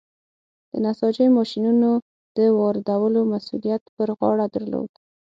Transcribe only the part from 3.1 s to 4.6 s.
مسوولیت پر غاړه